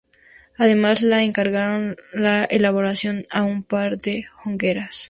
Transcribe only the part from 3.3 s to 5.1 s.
de un par de hogueras.